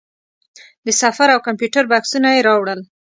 د 0.85 0.87
سفر 1.01 1.27
او 1.35 1.39
کمپیوټر 1.47 1.83
بکسونه 1.91 2.27
یې 2.35 2.41
راوړل. 2.47 2.79